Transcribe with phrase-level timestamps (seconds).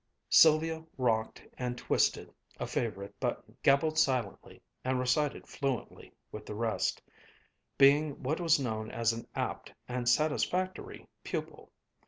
[0.31, 7.03] Sylvia rocked and twisted a favorite button, gabbled silently, and recited fluently with the rest,
[7.77, 11.71] being what was known as an apt and satisfactory pupil.